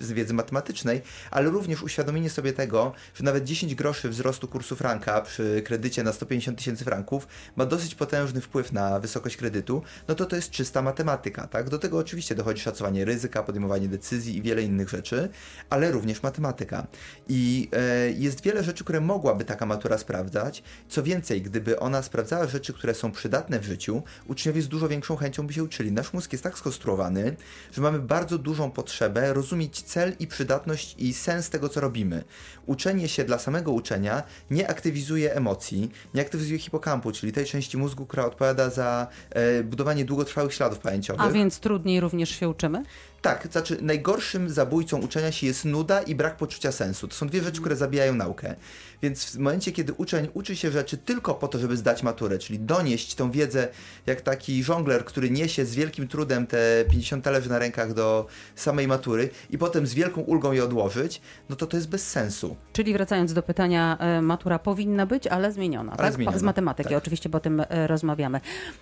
[0.00, 5.20] z wiedzy matematycznej, ale również uświadomienie sobie tego, że nawet 10 groszy wzrostu kursu franka
[5.20, 10.26] przy kredycie na 150 tysięcy franków ma dosyć potężny wpływ na wysokość kredytu, no to
[10.26, 11.70] to jest czysta matematyka, tak?
[11.70, 15.28] Do tego oczywiście dochodzi szacowanie ryzyka, podejmowanie decyzji i wiele innych rzeczy,
[15.70, 16.86] ale również matematyka.
[17.28, 20.62] I e, jest wiele rzeczy, które mogłaby taka matura sprawdzać.
[20.88, 25.16] Co więcej, gdyby ona sprawdzała rzeczy, które są przydatne w życiu, uczniowie z dużo większą
[25.16, 25.92] chęcią by się uczyli.
[25.92, 27.36] Nasz mózg jest tak skonstruowany,
[27.72, 32.24] że mamy bardzo dużą potrzebę rozumieć cel i przydatność i sens tego, co robimy.
[32.66, 38.06] Uczenie się dla samego uczenia nie aktywizuje emocji, nie aktywizuje hipokampu, czyli tej części mózgu,
[38.06, 41.22] która odpowiada za e, budowanie długotrwałych śladów pamięciowych.
[41.22, 42.82] A więc trudniej również się uczymy?
[43.24, 47.08] Tak, znaczy najgorszym zabójcą uczenia się jest nuda i brak poczucia sensu.
[47.08, 48.54] To są dwie rzeczy, które zabijają naukę.
[49.02, 52.58] Więc w momencie, kiedy uczeń uczy się rzeczy tylko po to, żeby zdać maturę, czyli
[52.58, 53.68] donieść tą wiedzę
[54.06, 58.88] jak taki żongler, który niesie z wielkim trudem te 50 talerzy na rękach do samej
[58.88, 62.53] matury i potem z wielką ulgą je odłożyć, no to to jest bez sensu.
[62.72, 66.12] Czyli wracając do pytania, e, matura powinna być, ale zmieniona, ale tak?
[66.12, 66.98] Zmieniona, Z matematyki, tak.
[66.98, 68.40] oczywiście, bo o tym e, rozmawiamy.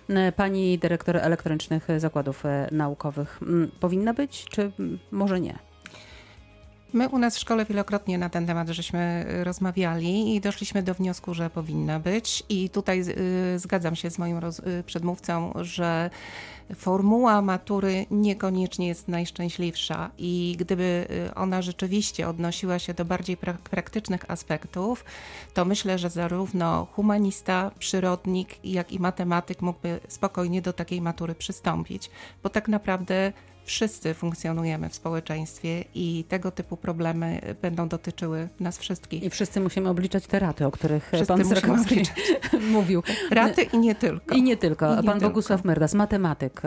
[0.09, 3.39] E, Pani dyrektor elektronicznych zakładów naukowych,
[3.79, 4.71] powinna być, czy
[5.11, 5.59] może nie?
[6.93, 10.93] My u nas w szkole wielokrotnie na ten temat żeśmy y, rozmawiali i doszliśmy do
[10.93, 12.43] wniosku, że powinna być.
[12.49, 13.01] I tutaj
[13.55, 16.09] y, zgadzam się z moim y, przedmówcą, że
[16.75, 24.31] formuła matury niekoniecznie jest najszczęśliwsza i gdyby ona rzeczywiście odnosiła się do bardziej pra praktycznych
[24.31, 25.05] aspektów,
[25.53, 32.09] to myślę, że zarówno humanista, przyrodnik, jak i matematyk mógłby spokojnie do takiej matury przystąpić,
[32.43, 33.33] bo tak naprawdę
[33.65, 39.23] wszyscy funkcjonujemy w społeczeństwie i tego typu problemy będą dotyczyły nas wszystkich.
[39.23, 42.01] I wszyscy musimy obliczać te raty, o których wszyscy pan Srakowski
[42.71, 43.03] mówił.
[43.31, 44.35] Raty i nie tylko.
[44.35, 44.93] I nie tylko.
[44.93, 45.29] I nie pan tylko.
[45.29, 46.61] Bogusław Merdas, matematyk.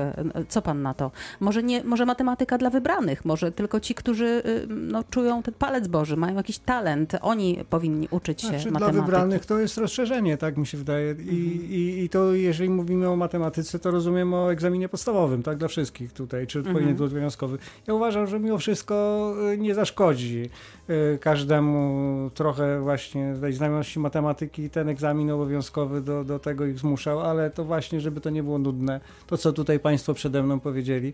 [0.48, 1.11] Co pan na to?
[1.40, 6.16] Może, nie, może matematyka dla wybranych, może tylko ci, którzy no, czują ten palec Boży,
[6.16, 8.92] mają jakiś talent, oni powinni uczyć się znaczy, matematyki.
[8.96, 11.11] Dla wybranych to jest rozszerzenie, tak mi się wydaje.
[11.12, 11.70] I, Mhm.
[11.70, 16.12] i, I to jeżeli mówimy o matematyce, to rozumiem o egzaminie podstawowym, tak, dla wszystkich
[16.12, 16.76] tutaj, czy Mhm.
[16.94, 17.59] Powinien być obowiązkowy.
[17.87, 20.51] Ja uważam, że mimo wszystko y, nie zaszkodzi
[20.90, 27.51] y, każdemu trochę właśnie znajomości matematyki ten egzamin obowiązkowy do, do tego ich zmuszał, ale
[27.51, 31.12] to właśnie, żeby to nie było nudne, to co tutaj Państwo przede mną powiedzieli,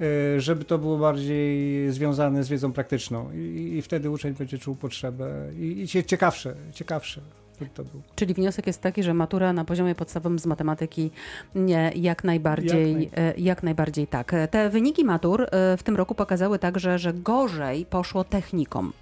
[0.00, 4.76] y, żeby to było bardziej związane z wiedzą praktyczną i, i wtedy uczeń będzie czuł
[4.76, 7.39] potrzebę i, i ciekawsze, ciekawsze.
[7.74, 8.02] To był.
[8.14, 11.10] Czyli wniosek jest taki, że matura na poziomie podstawowym z matematyki
[11.54, 14.34] nie, jak najbardziej, Jak jak, jak najbardziej tak.
[14.50, 18.92] Te wyniki matur e, w tym roku pokazały także, że gorzej poszło technikom.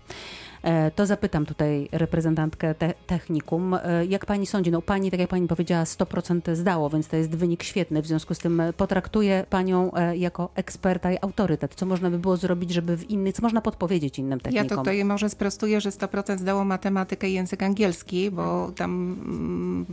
[0.63, 3.75] E, To zapytam tutaj reprezentantkę te technikum.
[3.75, 4.71] E, Jak pani sądzi?
[4.71, 8.03] No pani, tak jak pani powiedziała, 100% zdało, więc to jest wynik świetny.
[8.03, 11.75] W związku z tym potraktuję panią e, jako eksperta i autorytet.
[11.75, 14.79] Co można by było zrobić, żeby w innych, co można podpowiedzieć innym Ja technikom?
[14.79, 18.91] tutaj może sprostuję, że 100% zdało matematykę i język angielski, bo tam
[19.25, 19.87] mm,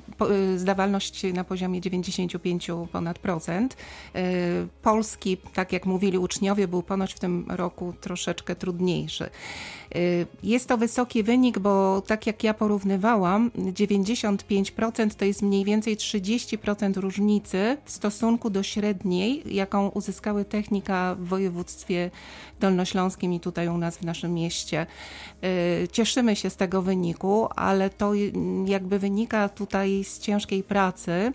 [0.56, 3.74] y, zdawalność na poziomie 95 ponad procent.
[4.16, 4.20] Y,
[4.82, 9.30] Polski, tak jak mówili uczniowie, był ponoć w tym roku troszeczkę trudniejszy.
[10.56, 16.98] Jest to wysoki wynik, bo tak jak ja porównywałam, 95% to jest mniej więcej 30%
[16.98, 22.12] różnicy w stosunku do średniej, jaką uzyskały technika w województwie
[22.60, 24.86] dolnośląskim i tutaj u nas w naszym mieście.
[25.84, 28.32] Y, Cieszymy się z tego wyniku, ale to y,
[28.66, 31.34] jakby wynika tutaj z ciężkiej pracy.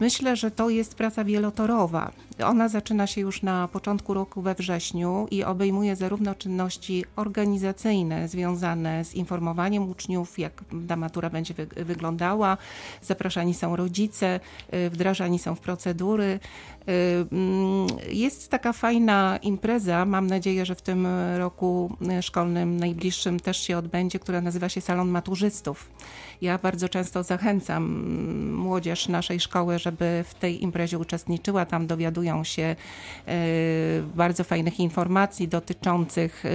[0.00, 2.12] Myślę, że to jest praca wielotorowa.
[2.44, 9.04] Ona zaczyna się już na początku roku we wrześniu i obejmuje zarówno czynności organizacyjne związane
[9.04, 12.56] z informowaniem uczniów, jak ta matura będzie wy- wyglądała.
[13.02, 14.40] Zapraszani są rodzice,
[14.74, 16.40] y, wdrażani są w procedury.
[16.88, 16.92] Y,
[17.32, 21.06] mm, Jest taka fajna impreza, mam nadzieję, że w tym
[21.38, 25.90] roku y, szkolnym najbliższym też się odbędzie, która nazywa się Salon Maturzystów.
[26.40, 31.66] Ja bardzo często zachęcam mm, młodzież naszej szkoły, żeby w tej imprezie uczestniczyła.
[31.66, 32.76] Tam dowiadują się e,
[34.14, 36.48] bardzo fajnych informacji dotyczących e,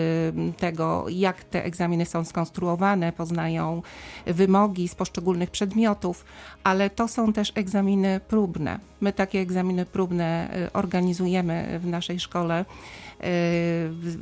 [0.57, 3.81] tego, jak te egzaminy są skonstruowane, poznają
[4.25, 6.25] wymogi z poszczególnych przedmiotów,
[6.63, 8.79] ale to są też egzaminy próbne.
[9.01, 12.65] My takie egzaminy próbne e, organizujemy w naszej szkole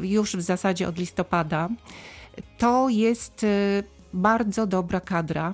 [0.01, 1.69] już w zasadzie od listopada.
[2.57, 3.45] To jest
[4.13, 5.53] bardzo dobra kadra,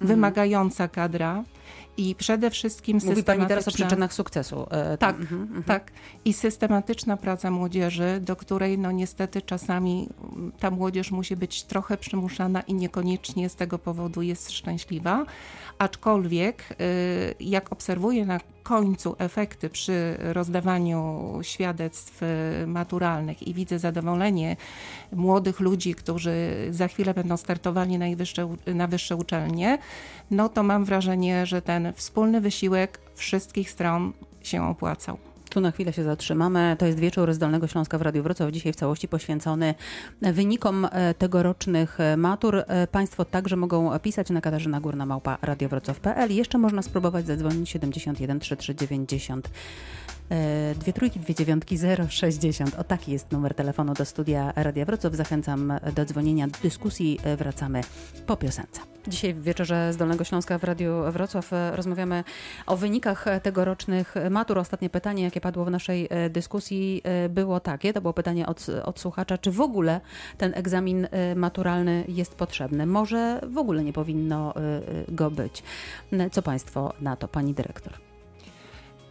[0.00, 1.44] wymagająca kadra
[1.96, 4.66] i przede wszystkim Mówi pani teraz o systematyczna- przyczynach sukcesu.
[4.70, 5.62] E, Tak, mhm, mhm.
[5.62, 5.92] tak.
[6.24, 11.96] I systematyczna praca młodzieży, do której no niestety czasami mm, ta młodzież musi być trochę
[11.96, 15.24] przymuszana i niekoniecznie z tego powodu jest szczęśliwa.
[15.78, 24.56] Aczkolwiek y, jak obserwuję na końcu efekty przy rozdawaniu świadectw y, maturalnych i widzę zadowolenie
[25.12, 28.06] młodych ludzi, którzy za chwilę będą startowali na
[28.74, 29.78] na wyższe uczelnie,
[30.30, 35.31] no to mam wrażenie, że ten wspólny wysiłek wszystkich stron się opłacał.
[35.52, 36.76] Tu na chwilę się zatrzymamy.
[36.78, 39.74] To jest wieczór z Dolnego Śląska w Radiu Wrocław, dzisiaj w całości poświęcony
[40.22, 42.56] wynikom e, tegorocznych e, matur.
[42.56, 46.32] E, państwo także mogą pisać na Katarzyna Górna Małpa radiowrocław.pl.
[46.32, 49.50] Jeszcze można spróbować zadzwonić 71 33 90.
[50.74, 52.74] Dwie trójki, dwie dziewiątki, 060.
[52.78, 55.14] O taki jest numer telefonu do studia Radia Wrocław.
[55.14, 57.18] Zachęcam do dzwonienia, do dyskusji.
[57.38, 57.80] Wracamy
[58.26, 58.92] po piosence.
[59.08, 62.24] Dzisiaj w wieczorze z Dolnego Śląska w Radiu Wrocław e, rozmawiamy
[62.66, 64.58] o wynikach tegorocznych matur.
[64.58, 68.66] Ostatnie pytanie, jakie padło w naszej e, dyskusji, e, było takie, to było pytanie od,
[68.84, 70.00] od słuchacza, czy w ogóle
[70.38, 72.86] ten egzamin maturalny jest potrzebny?
[72.86, 74.54] Może w ogóle nie powinno
[75.08, 75.62] go być.
[76.32, 78.11] Co Państwo na to, Pani Dyrektor?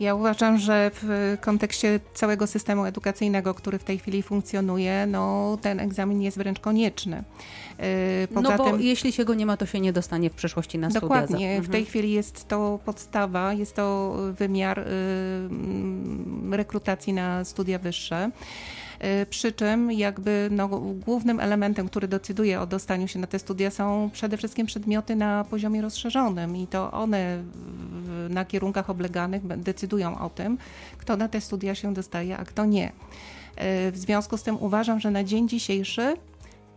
[0.02, 5.80] Ja uważam, że w kontekście całego systemu edukacyjnego, który w tej chwili funkcjonuje, no, ten
[5.80, 7.24] egzamin jest wręcz konieczny.
[8.24, 10.34] Y, poza no bo tym, jeśli się go nie ma, to się nie dostanie w
[10.34, 11.28] przyszłości na dokładnie, studia.
[11.28, 11.48] Dokładnie.
[11.48, 11.64] Mhm.
[11.64, 14.84] W tej chwili jest to podstawa, jest to wymiar y,
[16.52, 18.32] rekrutacji na studia wyższe.
[19.04, 20.68] Y, przy czym jakby no,
[21.06, 25.44] głównym elementem, który decyduje o dostaniu się na te studia są przede wszystkim przedmioty na
[25.44, 27.44] poziomie rozszerzonym i to one
[28.30, 30.58] na kierunkach obleganych decydują o tym,
[30.98, 32.88] kto na te studia się dostaje, a kto nie.
[32.90, 32.92] Y,
[33.92, 36.16] w związku z tym uważam, że na dzień dzisiejszy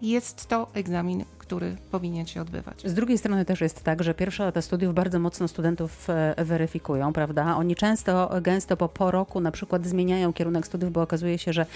[0.02, 2.82] jest to egzamin który powinien się odbywać.
[2.84, 7.12] Z drugiej strony też jest tak, że pierwsze lata studiów bardzo mocno studentów e, weryfikują,
[7.12, 7.56] prawda?
[7.56, 11.66] Oni często, gęsto po, po roku na przykład zmieniają kierunek studiów, bo okazuje się, że,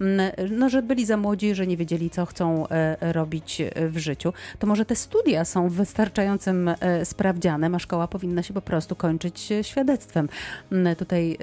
[0.00, 4.32] mm, no, że byli za młodzi, że nie wiedzieli, co chcą e, robić w życiu.
[4.58, 9.48] To może te studia są wystarczającym e, sprawdzianem, a szkoła powinna się po prostu kończyć
[9.62, 10.28] świadectwem.
[10.72, 11.38] Mm, tutaj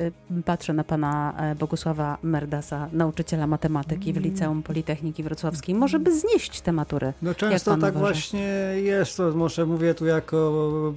[0.46, 4.30] patrzę na pana Bogusława Merdasa, nauczyciela matematyki w mm.
[4.30, 5.76] Liceum Politechniki Wrocławskiej.
[5.76, 7.13] Może by znieść te matury.
[7.22, 8.14] No często to tak uważa?
[8.14, 8.42] właśnie
[8.76, 9.18] jest.
[9.18, 10.94] To może mówię tu jako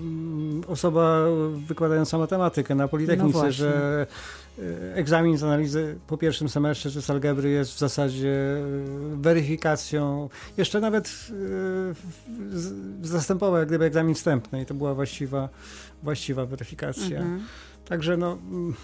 [0.00, 1.20] mm, osoba
[1.66, 4.06] wykładająca matematykę na Politechnice, no że
[4.58, 10.28] e, egzamin z analizy po pierwszym semestrze czy z algebry jest w zasadzie e, weryfikacją,
[10.56, 11.28] jeszcze nawet
[13.02, 15.48] e, zastępował jak gdyby egzamin wstępny i to była właściwa,
[16.02, 17.18] właściwa weryfikacja.
[17.18, 17.42] Mhm.
[17.84, 18.74] Także no mm,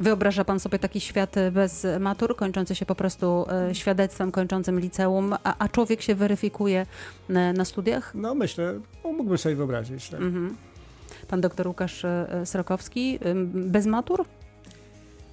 [0.00, 5.32] Wyobraża pan sobie taki świat bez matur, kończący się po prostu e, świadectwem kończącym liceum,
[5.44, 6.86] a, a człowiek się weryfikuje
[7.28, 8.14] na, na studiach?
[8.14, 10.08] No myślę, no, mógłbym sobie wyobrazić.
[10.08, 10.20] Tak.
[10.20, 10.56] Mhm.
[11.28, 14.24] Pan doktor Łukasz e, Srokowski, bez matur?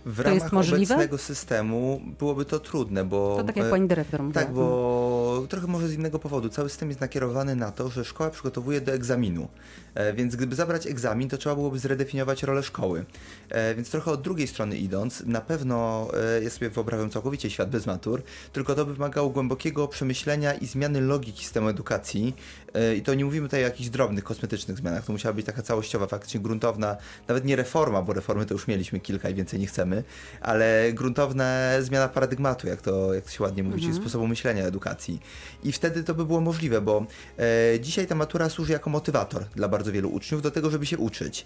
[0.06, 3.36] W to ramach obecnego systemu byłoby to trudne, bo...
[3.38, 4.44] To tak jak pani dyrektor mówiła.
[4.44, 6.50] Tak, bo trochę może z innego powodu.
[6.50, 9.48] Cały system jest nakierowany na to, że szkoła przygotowuje do egzaminu.
[9.96, 13.06] E, więc gdyby zabrać egzamin, to trzeba byłoby zredefiniować rolę szkoły.
[13.50, 17.70] E, więc trochę od drugiej strony idąc, na pewno e, ja sobie wyobrażam całkowicie świat
[17.70, 22.36] bez matur, tylko to by wymagało głębokiego przemyślenia i zmiany logiki systemu edukacji.
[22.98, 26.08] I to nie mówimy tutaj o jakichś drobnych, kosmetycznych zmianach, to musiała być taka całościowa,
[26.08, 29.91] faktycznie gruntowna, nawet nie reforma, bo reformy to już mieliśmy kilka i więcej nie chcemy,
[30.42, 33.92] ale gruntowna zmiana paradygmatu, jak to, jak to się ładnie mówi, mhm.
[33.92, 35.20] czyli sposobu myślenia edukacji.
[35.64, 37.06] I wtedy to by było możliwe, bo
[37.40, 40.98] e, dzisiaj ta matura służy jako motywator dla bardzo wielu uczniów do tego, żeby się
[40.98, 41.46] uczyć.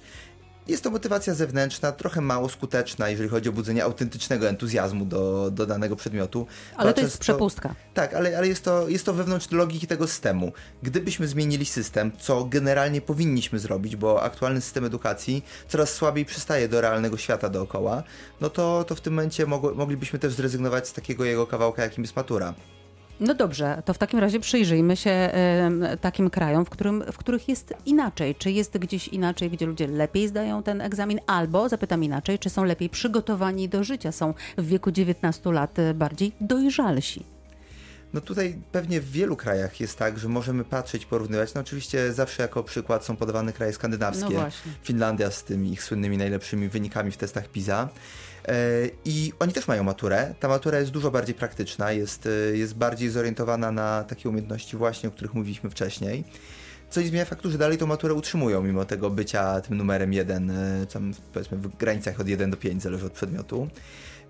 [0.67, 5.65] Jest to motywacja zewnętrzna, trochę mało skuteczna, jeżeli chodzi o budzenie autentycznego entuzjazmu do, do
[5.65, 6.47] danego przedmiotu.
[6.77, 7.75] Ale to, to jest przepustka.
[7.93, 10.51] Tak, ale, ale jest, to, jest to wewnątrz logiki tego systemu.
[10.83, 16.81] Gdybyśmy zmienili system, co generalnie powinniśmy zrobić, bo aktualny system edukacji coraz słabiej przystaje do
[16.81, 18.03] realnego świata dookoła,
[18.41, 22.15] no to, to w tym momencie moglibyśmy też zrezygnować z takiego jego kawałka, jakim jest
[22.15, 22.53] matura.
[23.19, 25.31] No dobrze, to w takim razie przyjrzyjmy się
[25.93, 28.35] y, takim krajom, w, którym, w których jest inaczej.
[28.35, 32.63] Czy jest gdzieś inaczej, gdzie ludzie lepiej zdają ten egzamin, albo zapytam inaczej, czy są
[32.63, 37.35] lepiej przygotowani do życia, są w wieku 19 lat e, bardziej dojrzalsi?
[38.13, 41.53] No tutaj pewnie w wielu krajach jest tak, że możemy patrzeć, porównywać.
[41.53, 44.33] No oczywiście zawsze jako przykład są podawane kraje skandynawskie.
[44.33, 44.47] No
[44.83, 47.89] Finlandia z tymi ich słynnymi najlepszymi wynikami w testach PISA.
[48.47, 50.35] E, I oni też mają maturę.
[50.39, 55.09] Ta matura jest dużo bardziej praktyczna, jest, e, jest bardziej zorientowana na takie umiejętności właśnie,
[55.09, 56.23] o których mówiliśmy wcześniej.
[56.89, 60.51] Co nie zmienia faktu, że dalej tą maturę utrzymują, mimo tego bycia tym numerem jeden,
[60.51, 63.67] e, tam powiedzmy w granicach od 1 do 5, zależy od przedmiotu.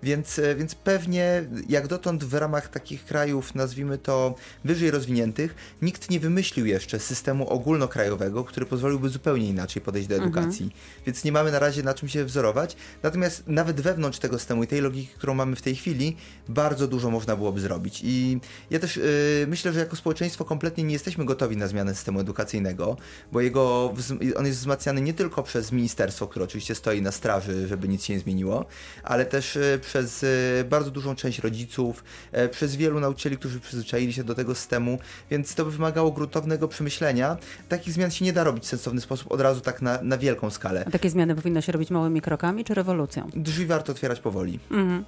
[0.02, 6.10] Więc, e, więc pewnie jak dotąd w ramach takich krajów, nazwijmy to wyżej rozwiniętych, nikt
[6.10, 10.32] nie wymyślił jeszcze systemu ogólnokrajowego, który pozwoliłby zupełnie inaczej podejść do Mhm.
[10.32, 10.70] edukacji.
[11.06, 12.76] Więc nie mamy na razie na czym się wzorować.
[13.02, 16.16] Natomiast nawet wewnątrz tego systemu i tej logiki, którą mamy w tej chwili,
[16.48, 18.00] bardzo dużo można byłoby zrobić.
[18.04, 22.20] I ja też y, myślę, że jako społeczeństwo kompletnie nie jesteśmy gotowi na zmianę systemu
[22.20, 22.96] edukacyjnego,
[23.32, 23.94] bo jego,
[24.36, 28.14] on jest wzmacniany nie tylko przez ministerstwo, które oczywiście stoi na straży, żeby nic się
[28.14, 28.66] nie zmieniło,
[29.02, 32.04] ale też y, przez y, bardzo dużą część rodziców,
[32.38, 34.98] y, przez wielu nauczycieli, którzy przyzwyczaili się do tego systemu,
[35.30, 37.36] więc to by wymagało gruntownego przemyślenia.
[37.68, 40.50] Takich zmian się nie da robić w sensowny sposób od razu tak na, na wielką
[40.50, 40.84] skalę.
[40.86, 43.30] A takie zmiany powinno się robić małymi krokami czy rewolucją?
[43.34, 44.58] Drzwi warto otwierać powoli.
[44.70, 45.04] Mhm.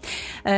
[0.46, 0.48] E,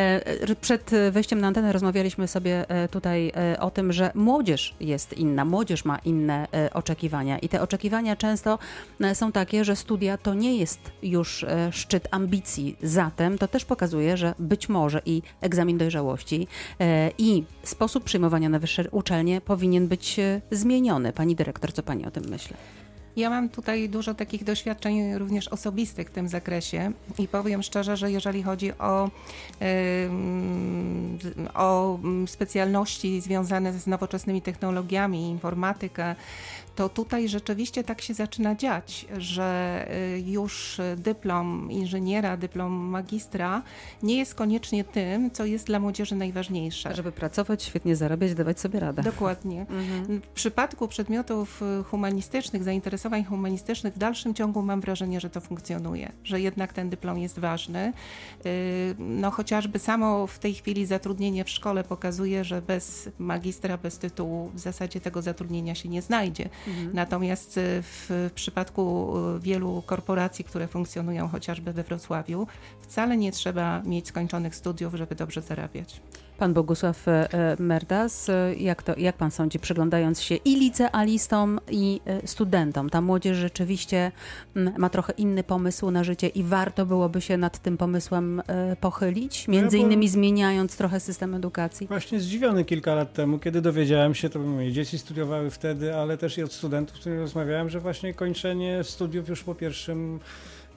[0.49, 5.13] e, Przed wejściem na antenę rozmawialiśmy sobie e, tutaj e, o tym, że młodzież jest
[5.13, 8.59] inna, młodzież ma inne e, oczekiwania i te oczekiwania często
[9.01, 12.77] e, są takie, że studia to nie jest już e, szczyt ambicji.
[12.83, 16.47] Zatem to też pokazuje, że być może i egzamin dojrzałości
[16.81, 21.13] e, i sposób przyjmowania na wyższe uczelnie powinien być e, zmieniony.
[21.13, 22.57] Pani dyrektor, co pani o tym myśli?
[23.17, 28.13] Ja mam tutaj dużo takich doświadczeń również osobistych w tym zakresie i powiem szczerze, że
[28.13, 29.11] jeżeli chodzi o,
[30.07, 31.19] ym,
[31.55, 36.15] o mm, specjalności związane z nowoczesnymi technologiami, informatykę,
[36.77, 43.63] to tutaj rzeczywiście tak się zaczyna dziać, że y, już dyplom inżyniera, dyplom magistra
[44.03, 46.95] nie jest koniecznie tym, co jest dla młodzieży najważniejsze.
[46.95, 49.03] Żeby pracować, świetnie zarabiać, dawać sobie radę.
[49.03, 49.67] Dokładnie.
[50.09, 56.13] W przypadku przedmiotów y, humanistycznych, zainteresowań humanistycznych, w dalszym ciągu mam wrażenie, że to funkcjonuje,
[56.25, 57.93] że jednak ten dyplom jest ważny.
[58.47, 63.99] Y, No chociażby samo w tej chwili zatrudnienie w szkole pokazuje, że bez magistra, bez
[63.99, 66.49] tytułu w zasadzie tego zatrudnienia się nie znajdzie.
[66.93, 72.47] Natomiast y, w przypadku y, wielu korporacji, które funkcjonują chociażby we Wrocławiu,
[72.81, 76.01] wcale nie trzeba mieć skończonych studiów, żeby dobrze zarabiać.
[76.41, 81.61] Pan Bogusław e, e, Merdas, e, jak, to, jak pan sądzi, przyglądając się i licealistom,
[81.71, 84.13] i studentom, ta młodzież rzeczywiście
[84.57, 88.43] m, ma trochę inny pomysł na życie i warto byłoby się nad tym pomysłem
[88.81, 91.87] pochylić, między Ja innymi zmieniając trochę system edukacji?
[91.87, 96.39] Właśnie zdziwiony kilka lat temu, kiedy dowiedziałem się, to moje dzieci studiowały wtedy, ale też
[96.39, 100.21] i od studentów, z którymi rozmawiałem, że właśnie kończenie studiów już po pierwszym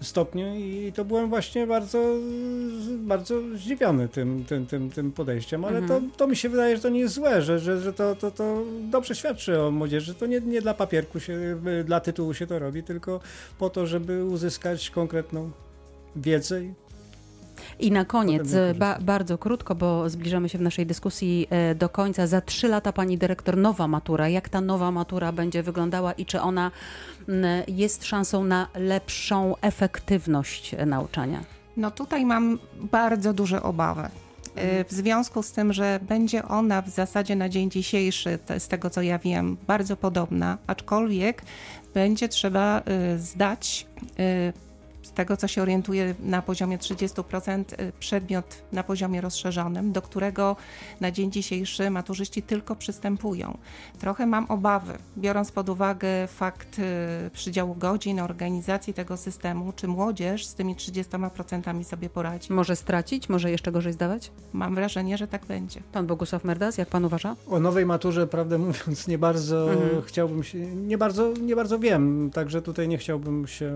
[0.04, 2.16] stopniu i to byłem właśnie bardzo,
[2.98, 6.02] bardzo zdziwiony tym, tym, tym, tym podejściem, ale Mhm.
[6.12, 8.32] to, to mi się wydaje, że to nie jest złe, że, że, że to, to,
[8.32, 10.14] to dobrze świadczy o młodzieży.
[10.16, 13.20] To nie, nie dla papierku się, dla tytułu się to robi, tylko
[13.60, 15.52] po to, żeby uzyskać konkretną
[16.16, 16.62] wiedzę
[17.80, 21.90] i na koniec, e, ba, bardzo krótko, bo zbliżamy się w naszej dyskusji e, do
[21.90, 22.28] końca.
[22.28, 24.30] Za trzy lata pani dyrektor, nowa matura.
[24.30, 26.72] Jak ta nowa matura będzie wyglądała i czy ona
[27.68, 31.44] jest szansą na lepszą efektywność e, nauczania?
[31.78, 34.02] No tutaj mam bardzo duże obawy.
[34.02, 38.90] Y, W związku z tym, że będzie ona w zasadzie na dzień dzisiejszy, z tego
[38.90, 41.42] co ja wiem, bardzo podobna, aczkolwiek
[41.94, 42.82] będzie trzeba
[43.16, 43.88] y, zdać
[45.04, 50.56] z tego, co się orientuje na poziomie 30% y, przedmiot na poziomie rozszerzonym, do którego
[51.02, 53.58] na dzień dzisiejszy maturzyści tylko przystępują.
[54.00, 60.46] Trochę mam obawy, biorąc pod uwagę fakt y, przydziału godzin, organizacji tego systemu, czy młodzież
[60.46, 62.54] z tymi 30% sobie poradzi.
[62.54, 64.32] Może stracić, może jeszcze gorzej zdawać?
[64.54, 65.82] Mam wrażenie, że tak będzie.
[65.92, 67.36] Pan Bogusław Merdas, jak pan uważa?
[67.48, 70.02] O nowej maturze, prawdę mówiąc, nie bardzo Mhm.
[70.02, 73.76] chciałbym się, nie bardzo, nie bardzo wiem, także tutaj nie chciałbym się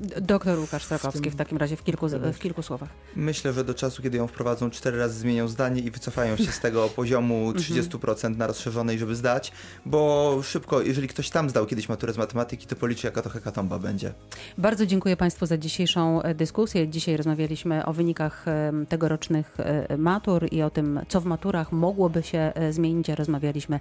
[0.00, 2.88] D- Doktor Łukasz Strakowski W tym- w takim razie w kilku, w kilku słowach.
[3.16, 6.60] Myślę, że do czasu, kiedy ją wprowadzą, cztery razy zmienią zdanie i wycofają się z
[6.60, 9.52] tego poziomu 30% na rozszerzonej, żeby zdać,
[9.86, 13.78] bo szybko, jeżeli ktoś tam zdał kiedyś maturę z matematyki, to policzy, jaka to hekatomba
[13.78, 14.12] będzie.
[14.58, 16.88] Bardzo dziękuję Państwu za dzisiejszą e, dyskusję.
[16.88, 18.44] Dzisiaj rozmawialiśmy o wynikach
[18.88, 23.08] tegorocznych e, matur i o tym, co w maturach mogłoby się e, zmienić.
[23.08, 23.80] Rozmawialiśmy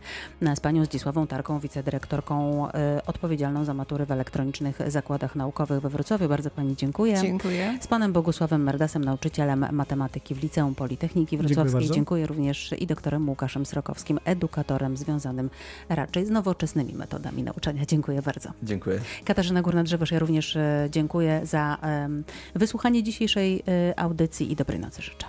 [0.56, 2.68] z panią Zdzisławą Tarką, wicedyrektorką
[3.08, 6.30] odpowiedzialną za matury w elektronicznych zakładach naukowych we Wrocławiu.
[6.30, 7.17] Bardzo pani dziękuję.
[7.21, 7.77] Dziękuję.
[7.81, 11.81] Z panem Bogusławem Merdasem, nauczycielem matematyki w Liceum Politechniki Dziękuję Wrocławskiej.
[11.81, 11.93] bardzo.
[11.93, 15.49] Dziękuję również i doktorem Łukaszem Srokowskim, edukatorem związanym
[15.89, 17.86] raczej z nowoczesnymi metodami nauczania.
[17.86, 18.49] Dziękuję bardzo.
[18.63, 18.99] Dziękuję.
[19.25, 21.77] Katarzyna Górna-Drzewosz, ja również e, dziękuję za
[22.55, 25.27] wysłuchanie dzisiejszej e, audycji i dobrej nocy życzę.